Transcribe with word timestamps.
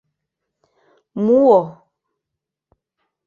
Муо... 1.25 1.59